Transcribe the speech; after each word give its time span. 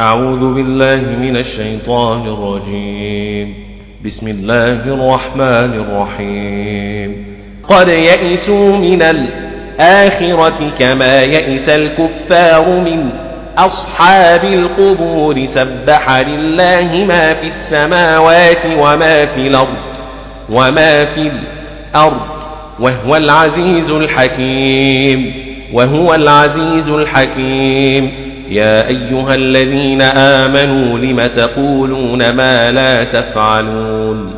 أعوذ 0.00 0.54
بالله 0.54 1.16
من 1.20 1.36
الشيطان 1.36 2.26
الرجيم. 2.26 3.54
بسم 4.04 4.28
الله 4.28 4.94
الرحمن 4.94 5.74
الرحيم. 5.80 7.24
قد 7.68 7.88
يئسوا 7.88 8.76
من 8.76 9.02
الآخرة 9.02 10.70
كما 10.78 11.20
يئس 11.22 11.68
الكفار 11.68 12.68
من 12.68 13.10
أصحاب 13.58 14.44
القبور. 14.44 15.44
سبح 15.44 16.20
لله 16.20 17.04
ما 17.04 17.34
في 17.34 17.46
السماوات 17.46 18.66
وما 18.78 19.26
في 19.26 19.40
الأرض 19.40 19.76
وما 20.50 21.04
في 21.04 21.30
الأرض 21.92 22.20
وهو 22.80 23.16
العزيز 23.16 23.90
الحكيم 23.90 25.32
وهو 25.72 26.14
العزيز 26.14 26.88
الحكيم. 26.88 28.29
يا 28.50 28.88
أيها 28.88 29.34
الذين 29.34 30.02
آمنوا 30.02 30.98
لم 30.98 31.20
تقولون 31.20 32.30
ما 32.30 32.66
لا 32.70 33.04
تفعلون 33.04 34.34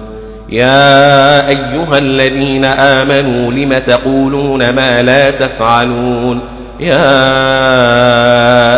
يا 0.48 1.48
أيها 1.48 1.98
الذين 1.98 2.64
آمنوا 2.64 3.52
لم 3.52 3.78
تقولون 3.78 4.74
ما 4.74 5.02
لا 5.02 5.30
تفعلون 5.30 6.40
يا 6.80 7.14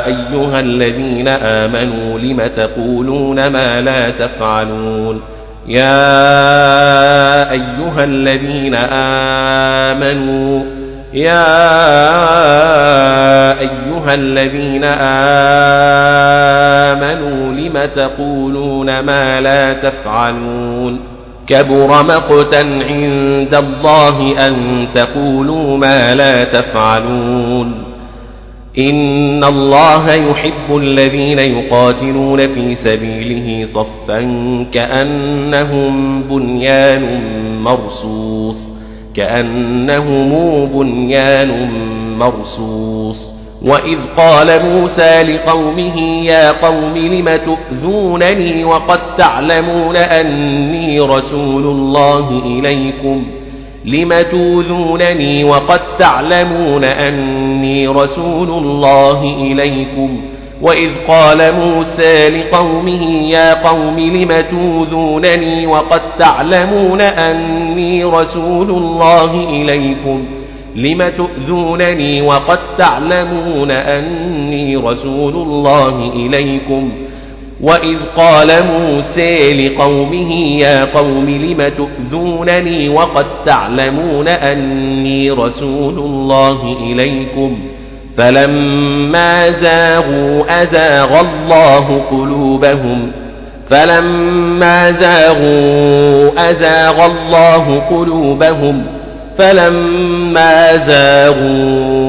أيها 0.07 0.61
الذين 0.61 1.29
آمنوا 1.29 2.19
لم 2.19 2.47
تقولون 2.57 3.47
ما 3.47 3.81
لا 3.81 4.11
تفعلون 4.11 5.21
يا 5.69 7.51
أيها 7.51 8.05
الذين 8.05 8.75
آمنوا 9.95 10.84
يا 11.15 11.61
أيها 13.61 14.15
الذين 14.15 14.85
آمنوا 16.85 17.53
لم 17.53 17.91
تقولون 17.95 19.01
ما 19.01 19.41
لا 19.41 19.73
تفعلون؟ 19.73 21.01
كبر 21.47 21.89
مقتا 21.89 22.61
عند 22.61 23.55
الله 23.55 24.47
أن 24.47 24.87
تقولوا 24.95 25.79
ما 25.79 26.15
لا 26.15 26.45
تفعلون. 26.45 27.85
إن 28.79 29.45
الله 29.45 30.13
يحب 30.13 30.77
الذين 30.77 31.39
يقاتلون 31.39 32.47
في 32.47 32.75
سبيله 32.75 33.65
صفا 33.65 34.21
كأنهم 34.73 36.23
بنيان 36.23 37.23
مرصوص. 37.63 38.74
كأنهم 39.17 40.65
بنيان 40.65 41.71
مرصوص. 42.19 43.45
وإذ 43.65 43.99
قال 44.17 44.61
موسى 44.65 45.23
لقومه 45.23 46.25
يا 46.25 46.53
قوم 46.53 46.97
لم 46.97 47.37
تؤذونني 47.37 48.65
وقد 48.65 49.01
تعلمون 49.17 49.97
أني 49.97 51.01
رسول 51.01 51.65
الله 51.65 52.43
إليكم؟ 52.47 53.27
لم 53.85 54.13
توذونني 54.31 55.45
وقد 55.45 55.81
تعلمون 55.99 56.85
أني 56.85 57.89
رسول 57.89 58.49
الله 58.49 59.23
إليكم؟ 59.25 60.34
وإذ 60.63 60.91
قال 61.09 61.53
موسى 61.53 62.29
لقومه 62.29 63.31
يا 63.31 63.55
قوم 63.69 63.99
لم 64.01 64.41
توذونني 64.51 65.67
وقد 65.67 66.01
تعلمون 66.19 67.01
أني 67.01 68.05
رسول 68.05 68.71
الله 68.71 69.49
إليكم 69.51 70.25
لم 70.77 71.09
تؤذونني 71.17 72.23
وقد 72.23 72.59
تعلمون 72.79 73.71
أني 73.71 74.77
رسول 74.77 75.35
الله 75.35 76.13
إليكم 76.17 76.93
وإذ 77.61 77.99
قال 78.17 78.49
موسى 78.67 79.67
لقومه 79.67 80.33
يا 80.61 80.85
قوم 80.85 81.31
لم 81.31 81.73
تؤذونني 81.77 82.89
وقد 82.89 83.27
تعلمون 83.47 84.29
أني 84.29 85.31
رسول 85.31 85.99
الله 85.99 86.77
إليكم 86.81 87.59
فلما 88.17 89.51
زاغوا 89.51 90.63
أزاغ 90.63 91.21
الله 91.21 92.03
قلوبهم 92.11 93.13
فلما 93.71 94.91
زاغوا 94.91 96.51
أزاغ 96.51 97.07
الله 97.07 97.83
قلوبهم 97.91 98.85
فلما 99.39 100.77
زاغوا 100.77 102.05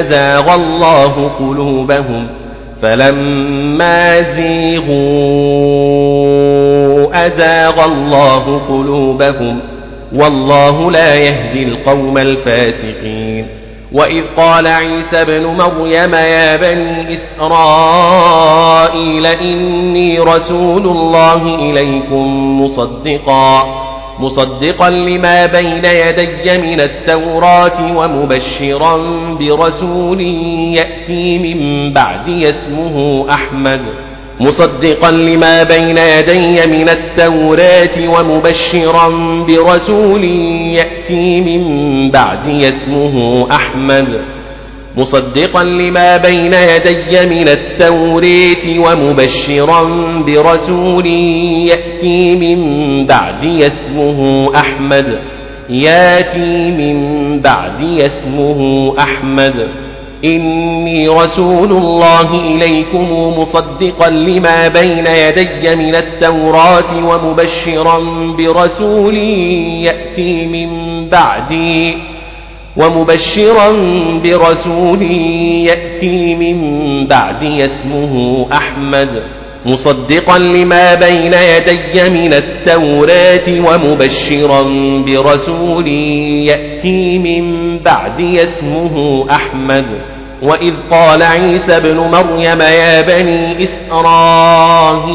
أزاغ 0.00 0.54
الله 0.54 1.30
قلوبهم 1.38 2.28
فلما 2.82 4.20
زيغوا 4.22 4.96
أزاغ 7.26 7.84
الله 7.84 8.60
قلوبهم 8.68 9.60
والله 10.14 10.90
لا 10.90 11.14
يهدي 11.14 11.62
القوم 11.62 12.18
الفاسقين 12.18 13.46
وإذ 13.92 14.24
قال 14.36 14.66
عيسى 14.66 15.22
ابن 15.22 15.46
مريم 15.46 16.14
يا 16.14 16.56
بني 16.56 17.12
إسرائيل 18.26 19.26
إني 19.26 20.18
رسول 20.18 20.82
الله 20.82 21.54
إليكم 21.54 22.60
مصدقا 22.62 23.82
مصدقا 24.18 24.90
لما 24.90 25.46
بين 25.46 25.84
يدي 25.84 26.58
من 26.58 26.80
التوراة 26.80 27.96
ومبشرا 27.96 28.96
برسول 29.40 30.20
يأتي 30.76 31.38
من 31.38 31.92
بعد 31.92 32.28
اسمه 32.28 33.26
أحمد 33.30 33.82
مصدقا 34.40 35.10
لما 35.10 35.62
بين 35.62 35.98
يدي 35.98 36.66
من 36.66 36.88
التوراة 36.88 38.08
ومبشرا 38.08 39.08
برسول 39.48 40.24
يأتي 40.74 41.40
من 41.40 42.10
بعد 42.10 42.48
اسمه 42.48 43.46
أحمد. 43.52 44.20
مصدقا 44.96 45.64
لما 45.64 46.16
بين 46.16 46.54
يدي 46.54 47.26
من 47.26 47.48
التوريت 47.48 48.66
ومبشرا 48.78 49.82
برسول 50.26 51.06
يأتي 51.66 52.34
من 52.34 52.60
بعد 53.06 53.44
اسمه 53.44 54.50
أحمد. 54.56 55.18
يأتي 55.70 56.70
من 56.70 57.40
بعد 57.40 57.98
اسمه 58.00 58.92
أحمد. 58.98 59.68
إني 60.24 61.08
رسول 61.08 61.70
الله 61.70 62.34
إليكم 62.34 63.10
مصدقا 63.38 64.10
لما 64.10 64.68
بين 64.68 65.06
يدي 65.06 65.76
من 65.76 65.94
التوراة 65.94 67.06
ومبشرا 67.06 67.98
برسول 68.38 69.16
يأتي 69.84 70.46
من 70.46 70.70
بعدي 71.08 71.96
ومبشرا 72.76 73.72
برسول 74.24 75.02
يأتي 75.66 76.34
من 76.34 77.06
بعد 77.06 77.44
اسمه 77.44 78.46
أحمد. 78.52 79.22
مصدقا 79.66 80.38
لما 80.38 80.94
بين 80.94 81.34
يدي 81.34 82.10
من 82.10 82.32
التوراة 82.32 83.48
ومبشرا 83.48 84.62
برسول 85.06 85.88
يأتي 86.46 87.18
من 87.18 87.78
بعد 87.78 88.20
اسمه 88.20 89.26
أحمد. 89.30 89.86
وإذ 90.42 90.74
قال 90.90 91.22
عيسى 91.22 91.76
ابن 91.76 91.96
مريم 91.96 92.60
يا 92.60 93.00
بني 93.00 93.62
إسرائيل 93.62 95.06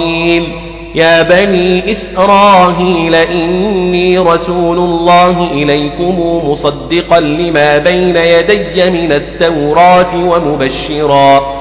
يا 0.96 1.22
بني 1.22 1.92
إسرائيل 1.92 3.16
إني 3.16 4.18
رسول 4.18 4.78
الله 4.78 5.52
إليكم 5.54 6.20
مصدقا 6.50 7.20
لما 7.20 7.78
بين 7.78 8.16
يدي 8.16 8.90
من 8.90 9.12
التوراة 9.12 10.16
ومبشرا. 10.16 11.61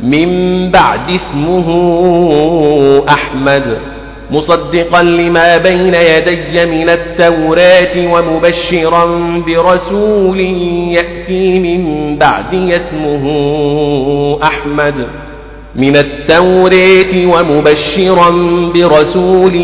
من 0.00 0.70
بعد 0.70 1.10
اسمه 1.10 1.68
أحمد 3.08 3.78
مصدقا 4.30 5.02
لما 5.02 5.58
بين 5.58 5.94
يدي 5.94 6.66
من 6.66 6.88
التوراة 6.88 7.96
ومبشرا 7.96 9.04
برسول 9.46 10.40
يأتي 10.90 11.58
من 11.58 12.16
بعد 12.18 12.54
اسمه 12.54 13.24
أحمد. 14.42 15.06
من 15.76 15.96
التوريت 15.96 17.14
ومبشرا 17.14 18.30
برسول 18.74 19.54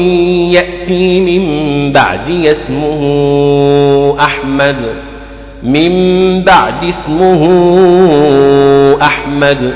يأتي 0.52 1.20
من 1.20 1.92
بعد 1.92 2.30
اسمه 2.30 3.00
أحمد. 4.20 4.86
من 5.62 5.92
بعد 6.42 6.84
اسمه 6.84 7.42
أحمد. 9.02 9.74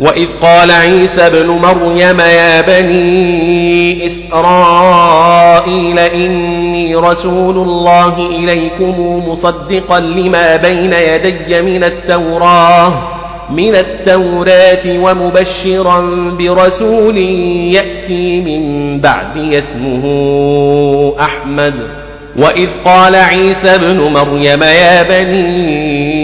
وإذ 0.00 0.28
قال 0.42 0.70
عيسى 0.70 1.26
ابن 1.26 1.46
مريم 1.46 2.20
يا 2.20 2.60
بني 2.60 4.06
إسرائيل 4.06 5.98
إني 5.98 6.94
رسول 6.94 7.56
الله 7.56 8.18
إليكم 8.18 9.22
مصدقا 9.28 10.00
لما 10.00 10.56
بين 10.56 10.92
يدي 10.92 11.62
من 11.62 11.84
التوراه 11.84 12.92
من 13.50 13.74
التوراة 13.74 14.86
ومبشرا 14.86 16.00
برسول 16.38 17.16
يأتي 17.74 18.40
من 18.40 19.00
بعد 19.00 19.54
اسمه 19.54 20.04
أحمد. 21.20 21.74
وإذ 22.38 22.68
قال 22.84 23.14
عيسى 23.14 23.74
ابن 23.74 24.00
مريم 24.00 24.62
يا 24.62 25.02
بني 25.02 26.15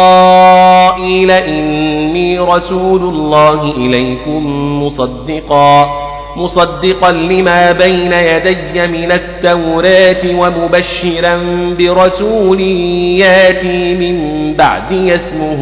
إسرائيل 0.00 1.30
إني 1.30 2.38
رسول 2.38 3.02
الله 3.02 3.76
إليكم 3.76 4.46
مصدقا 4.82 5.90
مصدقا 6.36 7.12
لما 7.12 7.72
بين 7.72 8.12
يدي 8.12 8.86
من 8.86 9.12
التوراة 9.12 10.38
ومبشرا 10.38 11.38
برسول 11.78 12.60
ياتي 13.20 13.94
من 13.94 14.16
بعد 14.54 14.92
اسمه 14.92 15.60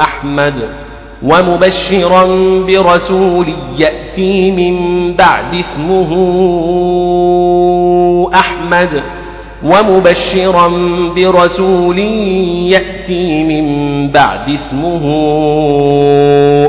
أحمد 0.00 0.54
ومبشرا 1.22 2.24
برسول 2.66 3.46
يأتي 3.78 4.50
من 4.50 4.76
بعد 5.14 5.54
اسمه 5.54 6.10
أحمد. 8.34 9.02
ومبشرا 9.64 10.68
برسول 11.16 11.98
يأتي 12.68 13.44
من 13.44 14.08
بعد 14.08 14.50
اسمه 14.50 15.04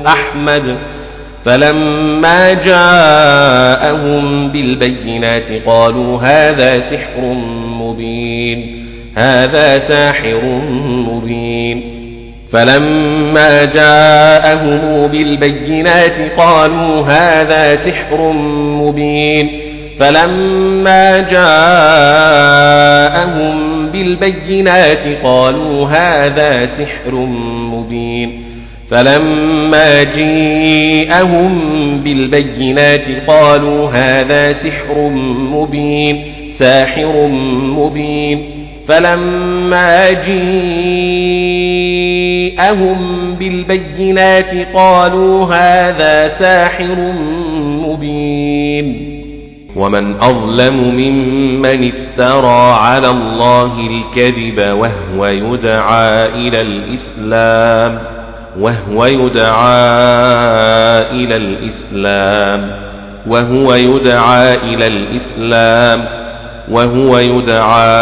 أحمد. 0.07 0.75
فلما 1.45 2.53
جاءهم 2.53 4.47
بالبينات 4.47 5.51
قالوا 5.68 6.21
هذا 6.21 6.77
سحر 6.77 7.21
مبين 7.80 8.86
هذا 9.15 9.80
ساحر 9.80 10.41
مبين. 10.86 11.83
فلما 12.51 13.65
جاءهم 13.65 15.07
بالبينات 15.07 16.18
قالوا 16.38 17.01
هذا 17.01 17.75
سحر 17.75 18.31
مبين. 18.81 19.64
فلما 20.00 21.19
جاءهم 21.19 21.56
بالبينات 23.92 25.03
قالوا 25.24 25.88
هذا 25.88 26.65
سحر 26.65 27.15
مبين. 27.71 28.44
فلما 28.89 30.03
جيءهم 30.03 31.59
بالبينات 32.03 33.06
قالوا 33.27 33.89
هذا 33.89 34.51
سحر 34.51 35.09
مبين 35.51 36.24
ساحر 36.57 37.27
مبين. 37.62 38.65
فلما 38.88 40.12
جيءهم 40.12 40.95
بالبينات 43.39 44.53
قالوا 44.74 45.45
هذا 45.45 46.27
ساحر 46.27 47.13
مبين. 47.88 49.14
ومن 49.75 50.16
أظلم 50.22 50.75
ممن 50.75 51.88
افترى 51.88 52.74
على 52.74 53.10
الله 53.10 53.80
الكذب 53.80 54.60
وهو 54.60 55.25
يدعى 55.25 56.25
إلى 56.25 56.62
الإسلام 56.62 58.00
وهو 58.60 59.06
يدعى 59.06 59.75
إلى 61.12 61.36
الإسلام 61.36 62.72
وهو 63.27 63.74
يدعى 63.74 64.56
إلى 64.56 64.88
الإسلام 64.88 66.06
وهو 66.72 67.18
يدعى 67.18 67.95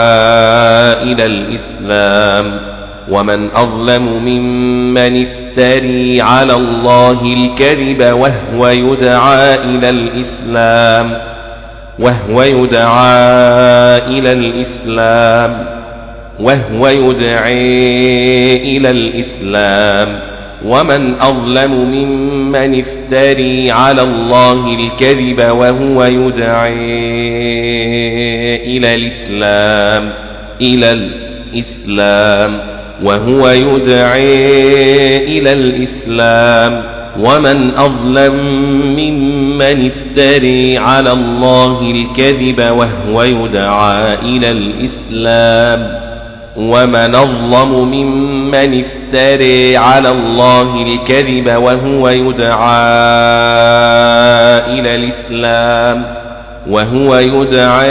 إلى 1.04 1.25
الإسلام. 1.25 2.74
ومن 3.10 3.52
أظلم 3.52 4.04
ممن 4.04 5.22
افتري 5.22 6.22
على 6.22 6.54
الله 6.54 7.22
الكذب 7.22 8.14
وهو 8.14 8.68
يدعى 8.68 9.56
إلى 9.56 9.90
الإسلام. 9.90 11.32
وهو 12.00 12.44
يدعى 12.44 13.98
إلى 13.98 14.31
الإسلام. 14.31 15.66
وهو 16.40 16.88
يدعي 16.88 18.78
إلى 18.78 18.90
الإسلام. 18.90 20.19
ومن 20.66 21.16
أظلم 21.22 21.72
ممن 21.72 22.80
افتري 22.80 23.72
على 23.72 24.01
الله 24.01 24.66
الكذب 24.68 25.40
وهو 25.40 26.04
يدعي 26.04 26.74
إلى 28.56 28.96
الإسلام 28.96 30.13
إلى 30.62 30.92
الإسلام. 30.92 32.60
وهو 33.04 33.50
يدعي 33.50 35.18
إلى 35.18 35.54
الإسلام. 35.54 36.84
ومن 37.19 37.72
أظلم 37.78 38.38
ممن 39.53 39.85
افتري 39.85 40.77
على 40.77 41.11
الله 41.11 41.81
الكذب 41.81 42.59
وهو 42.59 43.23
يدعى 43.23 44.13
إلى 44.13 44.51
الإسلام 44.51 46.00
ومن 46.55 47.15
أظلم 47.15 47.71
ممن 47.91 48.79
افتري 48.79 49.77
على 49.77 50.09
الله 50.09 50.83
الكذب 50.83 51.47
وهو 51.47 52.09
يدعى 52.09 52.83
إلى 54.73 54.95
الإسلام 54.95 56.05
وهو 56.67 57.15
يدعى 57.17 57.89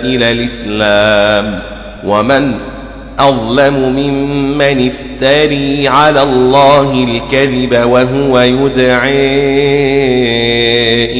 إلى 0.00 0.28
الإسلام 0.32 1.58
ومن 2.04 2.73
أظلم 3.18 3.74
ممن 3.74 4.86
افتري 4.86 5.88
على 5.88 6.22
الله 6.22 6.92
الكذب 6.92 7.90
وهو 7.90 8.40
يدعى 8.40 9.26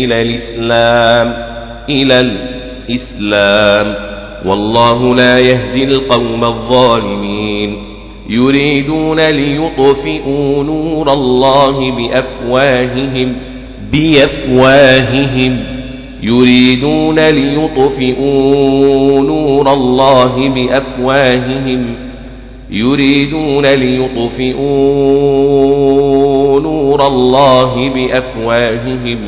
إلى 0.04 0.23
الإسلام 0.23 1.37
إلى 1.88 2.21
الإسلام. 2.21 3.95
والله 4.47 5.14
لا 5.14 5.38
يهدي 5.38 5.85
القوم 5.85 6.45
الظالمين. 6.45 7.76
يريدون 8.28 9.21
ليطفئوا 9.21 10.64
نور 10.64 11.12
الله 11.12 11.90
بأفواههم 11.90 13.37
بأفواههم. 13.92 15.61
يريدون 16.23 17.21
ليطفئوا 17.21 19.21
نور 19.21 19.34
الله 19.68 20.49
بأفواههم 20.49 21.94
يريدون 22.71 23.66
ليطفئوا 23.66 24.61
نور 26.61 27.06
الله 27.06 27.88
بأفواههم 27.88 29.18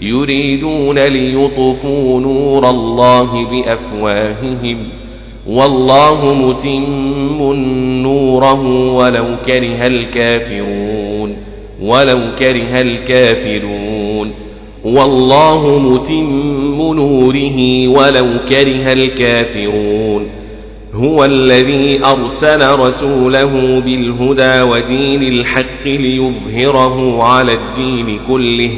يريدون 0.00 0.98
ليطفوا 0.98 2.20
نور 2.20 2.70
الله 2.70 3.46
بأفواههم. 3.50 4.88
والله 5.46 6.34
متم 6.34 7.52
نوره 8.02 8.94
ولو 8.94 9.36
كره 9.46 9.86
الكافرون 9.86 11.36
ولو 11.82 12.20
كره 12.38 12.80
الكافرون. 12.80 14.47
والله 14.96 15.78
متم 15.78 16.92
نوره 16.92 17.88
ولو 17.88 18.26
كره 18.48 18.92
الكافرون. 18.92 20.26
هو 20.94 21.24
الذي 21.24 22.04
أرسل 22.04 22.78
رسوله 22.80 23.80
بالهدى 23.80 24.62
ودين 24.62 25.22
الحق 25.22 25.86
ليظهره 25.86 27.22
على 27.22 27.52
الدين 27.52 28.18
كله 28.28 28.70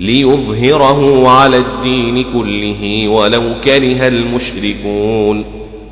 ليظهره 0.00 1.28
على 1.28 1.56
الدين 1.56 2.24
كله 2.32 3.08
ولو 3.08 3.60
كره 3.64 4.08
المشركون. 4.08 5.65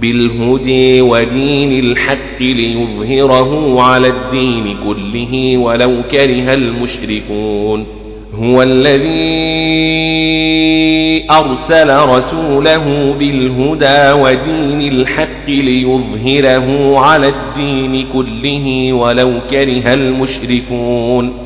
بالهدى 0.00 1.00
ودين 1.00 1.72
الحق 1.72 2.40
ليظهره 2.40 3.80
على 3.82 4.08
الدين 4.08 4.76
كله 4.84 5.56
ولو 5.56 6.02
كره 6.10 6.54
المشركون. 6.54 7.86
هو 8.34 8.62
الذي 8.62 9.86
أرسل 11.30 11.96
رسوله 11.96 13.14
بالهدى 13.18 14.12
ودين 14.22 14.80
الحق 14.92 15.48
ليظهره 15.48 16.98
على 16.98 17.28
الدين 17.28 18.06
كله 18.12 18.92
ولو 18.92 19.40
كره 19.50 19.92
المشركون. 19.94 21.45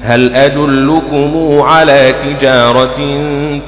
هل 0.00 0.34
أدلكم 0.34 1.60
على 1.60 2.14
تجارة 2.24 2.96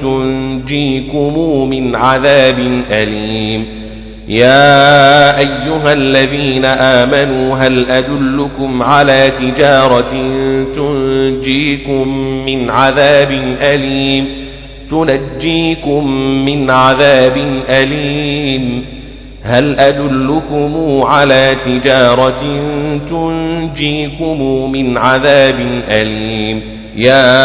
تنجيكم 0.00 1.38
من 1.70 1.96
عذاب 1.96 2.58
أليم؟ 2.90 3.66
يا 4.28 5.38
أيها 5.38 5.92
الذين 5.92 6.64
آمنوا 6.64 7.56
هل 7.56 7.90
أدلكم 7.90 8.82
على 8.82 9.30
تجارة 9.30 10.12
تنجيكم 10.76 12.08
من 12.46 12.70
عذاب 12.70 13.30
أليم؟ 13.62 14.48
تنجيكم 14.90 16.10
من 16.44 16.70
عذاب 16.70 17.36
أليم. 17.68 18.97
هل 19.42 19.78
أدلكم 19.78 21.00
على 21.04 21.56
تجارة 21.64 22.42
تنجيكم 23.10 24.42
من 24.72 24.98
عذاب 24.98 25.60
أليم؟ 25.90 26.62
يا 26.96 27.44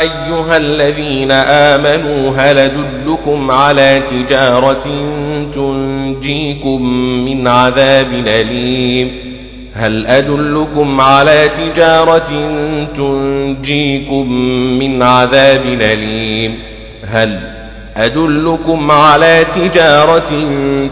أيها 0.00 0.56
الذين 0.56 1.32
آمنوا 1.32 2.30
هل 2.30 2.58
أدلكم 2.58 3.50
على 3.50 4.02
تجارة 4.10 4.84
تنجيكم 5.54 6.82
من 7.24 7.48
عذاب 7.48 8.12
أليم؟ 8.12 9.12
هل 9.74 10.06
أدلكم 10.06 11.00
على 11.00 11.48
تجارة 11.48 12.30
تنجيكم 12.96 14.32
من 14.78 15.02
عذاب 15.02 15.64
أليم؟ 15.66 16.58
هل 17.04 17.63
أدلكم 17.96 18.90
على 18.90 19.44
تجارة 19.54 20.30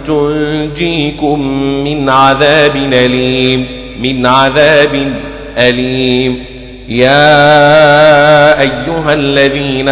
تنجيكم 0.06 1.40
من 1.84 2.08
عذاب 2.08 2.76
أليم 2.76 3.66
من 4.02 4.26
عذاب 4.26 5.12
أليم. 5.58 6.44
يا 6.88 8.60
أيها 8.60 9.14
الذين 9.14 9.88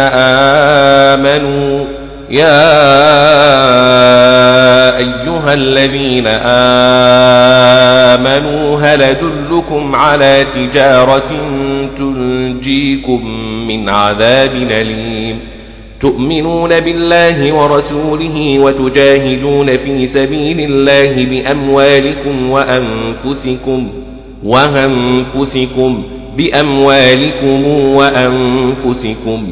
آمنوا 1.17 1.85
يا 2.31 2.71
أيها 4.97 5.53
الذين 5.53 6.27
آمنوا 8.17 8.79
هل 8.79 9.01
أدلكم 9.01 9.95
على 9.95 10.45
تجارة 10.55 11.31
تنجيكم 11.97 13.27
من 13.67 13.89
عذاب 13.89 14.55
أليم؟ 14.55 15.10
تؤمنون 16.01 16.79
بالله 16.79 17.53
ورسوله 17.53 18.59
وتجاهدون 18.59 19.77
في 19.77 20.05
سبيل 20.05 20.59
الله 20.59 21.25
بأموالكم 21.25 22.49
وأنفسكم 22.49 23.87
وأنفسكم 24.43 26.03
بأموالكم 26.37 27.67
وأنفسكم. 27.67 29.47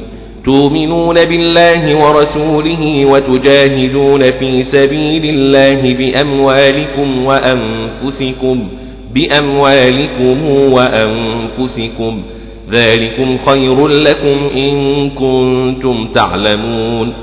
تؤمنون 0.45 1.25
بالله 1.25 1.95
ورسوله 2.05 3.05
وتجاهدون 3.05 4.31
في 4.31 4.63
سبيل 4.63 5.25
الله 5.25 5.93
بأموالكم 5.93 7.25
وأنفسكم 7.25 8.67
بأموالكم 9.13 10.49
وأنفسكم. 10.49 12.21
ذلكم 12.71 13.37
خير 13.37 13.87
لكم 13.87 14.49
إن 14.55 15.09
كنتم 15.09 16.07
تعلمون. 16.07 17.13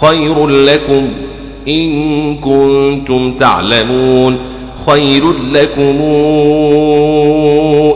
خير 0.00 0.46
لكم 0.46 1.08
إن 1.68 2.34
كنتم 2.34 3.32
تعلمون. 3.32 4.38
خير 4.86 5.32
لكم 5.52 6.00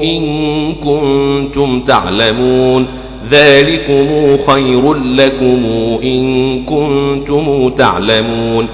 إن 0.03 0.75
كنتم 0.75 1.81
تعلمون. 1.81 2.87
ذلكم 3.31 4.37
خير 4.37 4.95
لكم 4.95 5.65
إن 6.03 6.63
كنتم 6.65 7.69
تعلمون. 7.69 8.67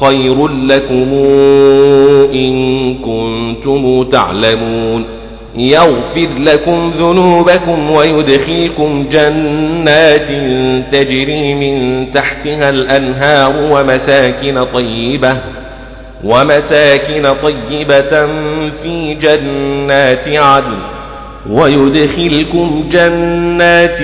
خير 0.00 0.48
لكم 0.48 1.14
إن 2.34 2.94
كنتم 2.94 4.02
تعلمون. 4.02 5.21
يغفر 5.56 6.28
لكم 6.38 6.92
ذنوبكم 6.98 7.90
ويدخلكم 7.90 9.08
جنات 9.10 10.28
تجري 10.92 11.54
من 11.54 12.10
تحتها 12.10 12.70
الأنهار 12.70 13.52
ومساكن 13.70 14.64
طيبة 14.64 15.36
ومساكن 16.24 17.26
طيبة 17.42 18.26
في 18.82 19.14
جنات 19.20 20.28
عدن 20.28 20.78
ويدخلكم 21.50 22.88
جنات 22.92 23.98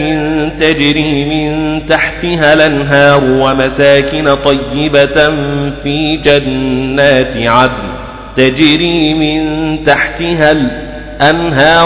تجري 0.60 1.24
من 1.24 1.80
تحتها 1.86 2.54
الأنهار 2.54 3.20
ومساكن 3.24 4.34
طيبة 4.34 5.30
في 5.82 6.16
جنات 6.24 7.36
عدن 7.36 7.88
تجري 8.36 9.14
من 9.14 9.84
تحتها 9.84 10.52
الأنهار 10.52 10.87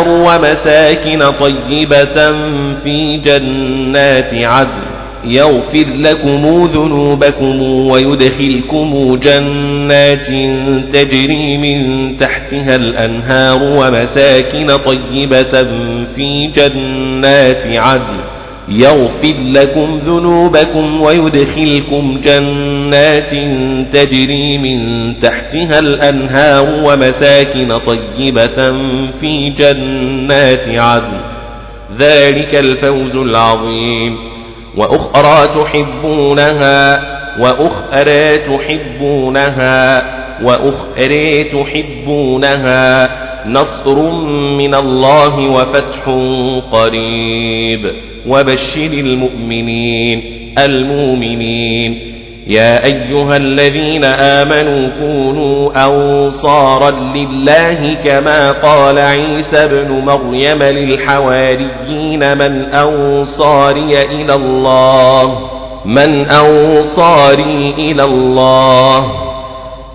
ومساكن 0.09 1.31
طيبة 1.41 2.33
في 2.85 3.21
جنات 3.25 4.35
عدن. 4.35 4.93
يغفر 5.25 5.85
لكم 5.97 6.69
ذنوبكم 6.75 7.63
ويدخلكم 7.63 9.19
جنات 9.23 10.27
تجري 10.93 11.59
من 11.59 12.17
تحتها 12.17 12.75
الأنهار 12.75 13.63
ومساكن 13.63 14.77
طيبة 14.77 15.65
في 16.17 16.51
جنات 16.55 17.67
عدن. 17.67 18.19
يغفر 18.69 19.35
لكم 19.39 20.01
ذنوبكم 20.07 21.01
ويدخلكم 21.01 22.21
جنات 22.25 23.31
تجري 23.93 24.59
من 24.59 25.19
تحتها 25.19 25.79
الأنهار 25.79 26.69
ومساكن 26.85 27.79
طيبة 27.79 28.57
في 29.21 29.51
جنات 29.51 30.69
عدن. 30.69 31.21
ذلك 31.99 32.55
الفوز 32.55 33.17
العظيم. 33.17 34.19
وأخرى 34.77 35.49
تحبونها 35.63 37.03
وأخرى 37.41 38.39
تحبونها 38.39 40.03
وأخرى 40.43 41.45
تحبونها. 41.45 43.22
نصر 43.47 44.11
من 44.57 44.75
الله 44.75 45.51
وفتح 45.51 46.09
قريب. 46.73 47.93
وبشر 48.27 48.91
المؤمنين 48.93 50.23
المؤمنين. 50.59 52.13
يا 52.47 52.85
أيها 52.85 53.37
الذين 53.37 54.05
آمنوا 54.05 54.89
كونوا 55.01 55.87
أنصارا 55.87 56.91
لله 56.91 57.95
كما 58.05 58.53
قال 58.53 58.99
عيسى 58.99 59.57
ابن 59.57 59.91
مريم 60.07 60.63
للحواريين 60.63 62.39
من 62.39 62.65
أنصاري 62.65 64.03
إلى 64.03 64.35
الله 64.35 65.39
من 65.85 66.27
أنصاري 66.31 67.75
إلى 67.79 68.05
الله 68.05 69.32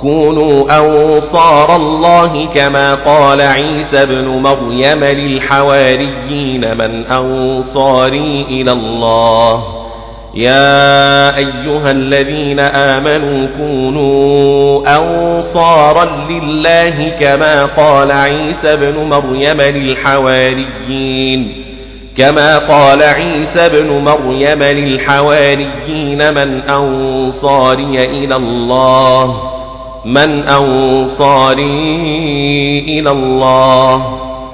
كونوا 0.02 0.80
أنصار 0.80 1.76
الله 1.76 2.48
كما 2.54 2.96
قال 2.96 3.42
عيسى 3.42 4.04
ابن 4.04 4.28
مريم 4.28 5.04
للحواريين 5.04 6.78
من 6.78 7.06
أنصاري 7.06 8.46
إلى 8.50 8.72
الله. 8.72 9.64
يا 10.36 11.38
أيها 11.38 11.92
الذين 11.92 12.60
آمنوا 12.60 13.48
كونوا 13.58 14.82
أنصارا 14.98 16.06
لله 16.30 17.10
كما 17.20 17.66
قال 17.66 18.12
عيسى 18.12 18.74
ابن 18.74 18.98
مريم 18.98 19.62
للحواريين. 19.62 21.64
كما 22.18 22.58
قال 22.58 23.04
عيسى 23.04 23.66
ابن 23.66 23.88
مريم 23.88 24.64
للحواريين 24.64 26.34
من 26.34 26.62
أنصاري 26.62 28.06
إلى 28.06 28.36
الله. 28.36 29.57
من 30.08 30.44
أنصاري 30.44 31.64
إلى 32.88 33.12
الله 33.12 34.06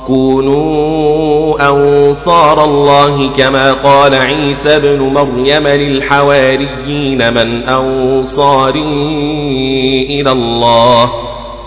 كونوا 0.08 1.70
أنصار 1.70 2.64
الله 2.66 3.30
كما 3.38 3.74
قال 3.74 4.16
عيسى 4.16 4.76
ابن 4.76 5.00
مريم 5.00 5.68
للحواريين 5.68 7.34
من 7.34 7.64
أنصاري 7.64 8.82
إلى 10.10 10.32
الله 10.32 11.10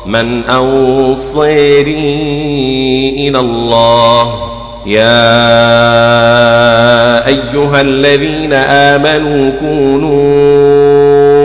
من 0.07 0.45
أنصاري 0.45 1.85
إلى 3.29 3.39
الله 3.41 4.33
يا 4.87 5.27
أيها 7.27 7.81
الذين 7.81 8.53
آمنوا 8.53 9.51
كونوا 9.61 11.36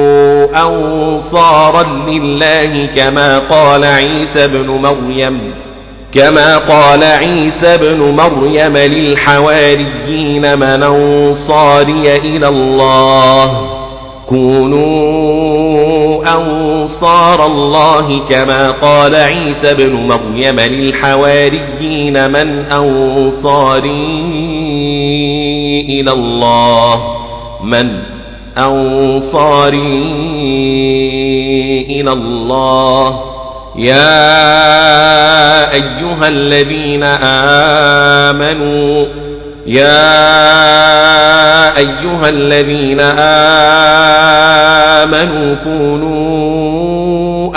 أنصارا 0.55 1.83
لله 2.07 2.86
كما 2.86 3.39
قال 3.39 3.86
عيسى 3.86 4.45
ابن 4.45 4.67
مريم 4.67 5.53
كما 6.12 6.57
قال 6.57 7.03
عيسى 7.03 7.67
ابن 7.67 8.00
مريم 8.00 8.77
للحواريين 8.77 10.60
من 10.60 10.83
أنصاري 10.83 12.17
إلى 12.17 12.48
الله. 12.48 13.67
كونوا 14.29 15.81
أنصار 16.36 17.45
الله 17.45 18.19
كما 18.29 18.71
قال 18.71 19.15
عيسى 19.15 19.71
ابن 19.71 19.93
مريم 19.95 20.60
للحواريين 20.60 22.31
من 22.31 22.65
أنصاري 22.71 23.91
إلى 25.89 26.12
الله. 26.12 27.01
من؟ 27.63 28.21
أنصاري 28.58 30.03
إلى 31.89 32.12
الله. 32.12 33.24
يا 33.75 34.31
أيها 35.74 36.27
الذين 36.27 37.03
آمنوا 38.34 39.05
يا 39.67 40.17
أيها 41.77 42.29
الذين 42.29 43.00
آمنوا 45.00 45.55
كونوا 45.63 46.31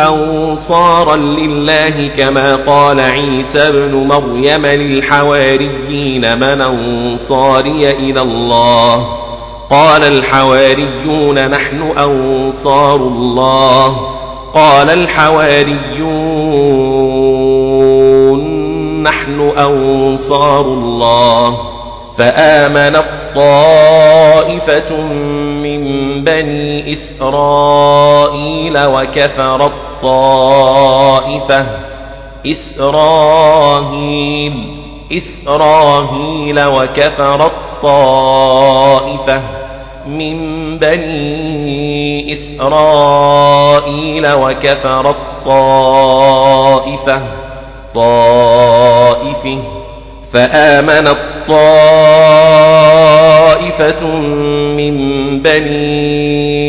أنصارا 0.08 1.16
لله 1.16 2.08
كما 2.08 2.56
قال 2.56 3.00
عيسى 3.00 3.68
ابن 3.68 3.94
مريم 3.94 4.66
للحواريين 4.66 6.36
من 6.36 6.60
أنصاري 6.60 7.90
إلى 7.90 8.22
الله. 8.22 9.23
قال 9.71 10.04
الحواريون 10.04 11.50
نحن 11.50 11.83
أنصار 11.83 12.97
الله. 12.97 13.97
قال 14.54 14.90
الحواريون 14.90 15.83
نحن 19.02 19.52
أنصار 19.59 20.61
الله. 20.61 21.59
فآمنت 22.18 23.04
طائفة 23.35 24.97
من 25.62 25.80
بني 26.25 26.92
إسرائيل 26.92 28.78
وكفر 28.87 29.66
الطائفة. 29.66 31.66
إسرائيل 32.46 34.14
إسرائيل 35.12 36.66
وكفر 36.66 37.50
الطائفة 37.85 39.42
من 40.07 40.38
بني 40.79 42.33
إسرائيل 42.33 44.33
وكفر 44.33 45.11
الطائفة 45.11 47.23
طائفة 47.94 49.59
فآمنت 50.33 51.16
طائفة 51.49 52.44
من 54.77 54.97
بني 55.42 56.64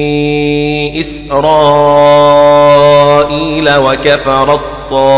إسرائيل 1.00 1.36
وكفر 3.78 4.54
الطائفة 4.54 5.16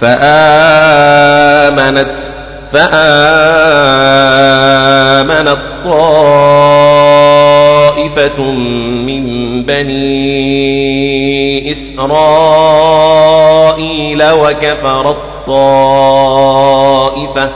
فآمنت 0.00 2.23
فآمنت 2.74 2.94
طائفة 5.84 8.40
من 9.06 9.24
بني 9.62 11.70
إسرائيل 11.70 12.10
وكفرت 14.30 15.16
طائفة 15.46 17.50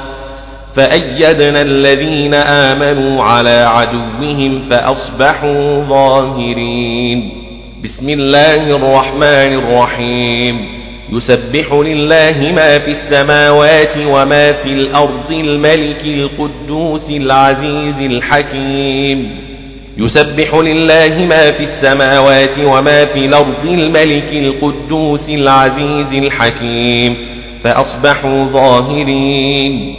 فأيدنا 0.74 1.62
الذين 1.62 2.35
آمنوا 2.35 3.24
على 3.24 3.50
عدوهم 3.50 4.59
فأصبحوا 4.59 5.85
ظاهرين. 5.85 7.33
بسم 7.85 8.09
الله 8.09 8.70
الرحمن 8.70 9.59
الرحيم. 9.59 10.77
يسبح 11.12 11.73
لله 11.73 12.53
ما 12.53 12.79
في 12.79 12.90
السماوات 12.90 13.97
وما 14.07 14.53
في 14.53 14.68
الأرض 14.68 15.31
الملك 15.31 16.05
القدوس 16.05 17.11
العزيز 17.11 18.03
الحكيم. 18.03 19.31
يسبح 19.99 20.55
لله 20.55 21.18
ما 21.18 21.51
في 21.51 21.62
السماوات 21.62 22.59
وما 22.64 23.05
في 23.05 23.18
الأرض 23.18 23.64
الملك 23.64 24.33
القدوس 24.33 25.31
العزيز 25.31 26.14
الحكيم. 26.14 27.16
فأصبحوا 27.64 28.44
ظاهرين. 28.44 29.97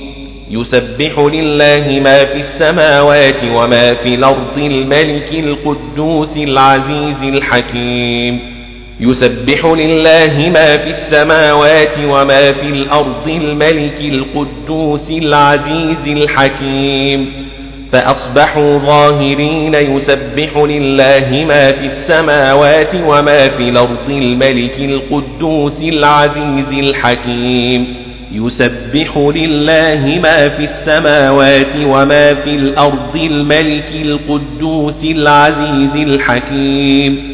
يسبح 0.51 1.19
لله 1.19 1.99
ما 2.03 2.25
في 2.25 2.37
السماوات 2.37 3.43
وما 3.43 3.93
في 3.93 4.09
الأرض 4.15 4.57
الملك 4.57 5.33
القدوس 5.33 6.37
العزيز 6.37 7.23
الحكيم. 7.23 8.58
يسبح 9.01 9.65
لله 9.65 10.49
ما 10.53 10.77
في 10.77 10.89
السماوات 10.89 11.97
وما 12.03 12.51
في 12.51 12.65
الأرض 12.65 13.27
الملك 13.27 14.01
القدوس 14.01 15.11
العزيز 15.11 16.07
الحكيم. 16.07 17.49
فأصبحوا 17.91 18.77
ظاهرين 18.77 19.73
يسبح 19.73 20.57
لله 20.57 21.45
ما 21.47 21.71
في 21.71 21.85
السماوات 21.85 22.95
وما 22.95 23.47
في 23.47 23.69
الأرض 23.69 24.09
الملك 24.09 24.79
القدوس 24.79 25.83
العزيز 25.83 26.73
الحكيم. 26.79 27.95
يسبح 28.31 29.17
لله 29.17 30.19
ما 30.23 30.49
في 30.49 30.63
السماوات 30.63 31.75
وما 31.85 32.33
في 32.33 32.49
الأرض 32.49 33.15
الملك 33.15 33.89
القدوس 34.01 35.05
العزيز 35.05 35.95
الحكيم. 35.95 37.28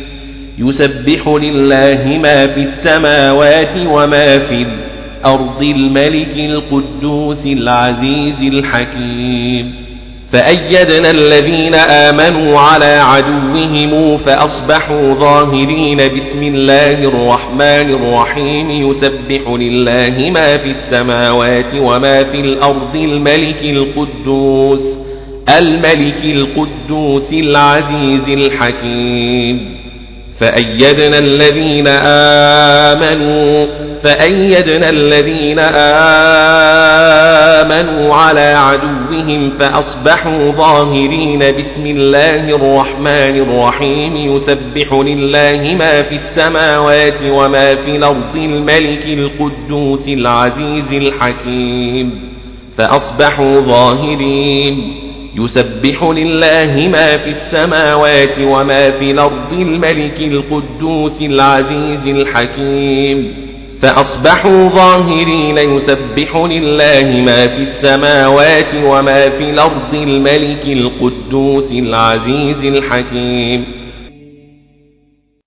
يسبح 0.60 1.28
لله 1.28 2.20
ما 2.24 2.48
في 2.48 2.60
السماوات 2.60 3.78
وما 3.88 4.38
في 4.38 4.65
الأرض 4.65 5.63
الملك 5.63 6.38
القدوس 6.38 7.48
العزيز 7.48 8.44
الحكيم. 8.44 9.86
فأيدنا 10.30 11.12
الذين 11.12 11.76
آمنوا 11.76 12.60
على 12.60 12.86
عدوهم 12.86 14.18
فأصبحوا 14.18 15.13
ظاهرين. 15.13 15.98
بسم 15.98 16.44
الله 16.44 17.04
الرحمن 17.04 17.94
الرحيم. 17.94 18.72
يسبح 18.72 19.50
لله 19.50 20.32
ما 20.32 20.58
في 20.58 20.70
السماوات 20.70 21.76
وما 21.76 22.24
في 22.24 22.38
الأرض 22.38 22.96
الملك 22.96 23.63
القدوس 23.63 25.00
الملك 25.58 26.26
القدوس 26.26 27.34
العزيز 27.34 28.30
الحكيم. 28.30 29.75
فأيدنا 30.39 31.19
الذين 31.19 31.88
آمنوا 31.88 33.65
فأيدنا 34.04 34.89
الذين 34.89 35.60
آمنوا 37.60 38.15
على 38.15 38.39
عدوهم 38.39 39.52
فأصبحوا 39.60 40.52
ظاهرين. 40.52 41.39
بسم 41.58 41.86
الله 41.86 42.36
الرحمن 42.36 43.41
الرحيم. 43.41 44.15
يسبح 44.15 44.93
لله 44.93 45.76
ما 45.80 46.02
في 46.02 46.15
السماوات 46.15 47.19
وما 47.30 47.76
في 47.76 47.95
الأرض 47.95 48.36
الملك 48.36 49.06
القدوس 49.06 50.10
العزيز 50.10 50.93
الحكيم. 50.93 52.32
فأصبحوا 52.78 53.62
ظاهرين. 53.62 55.05
يسبح 55.36 56.04
لله 56.04 56.88
ما 56.88 57.17
في 57.17 57.30
السماوات 57.30 58.39
وما 58.39 58.91
في 58.91 59.12
الأرض 59.12 59.54
الملك 59.54 60.21
القدوس 60.21 61.21
العزيز 61.21 62.08
الحكيم. 62.08 63.45
فأصبحوا 63.82 64.69
ظاهرين 64.69 65.58
يسبح 65.58 66.36
لله 66.36 67.21
ما 67.26 67.48
في 67.48 67.60
السماوات 67.62 68.76
وما 68.84 69.30
في 69.30 69.43
الأرض 69.43 69.93
الملك 69.93 70.67
القدوس 70.67 71.74
العزيز 71.74 72.65
الحكيم. 72.65 73.65